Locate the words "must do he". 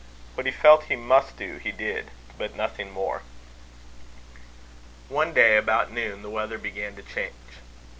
0.95-1.71